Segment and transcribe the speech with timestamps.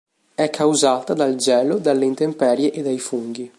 [0.33, 3.47] È causata dal gelo, dalle intemperie e dai funghi.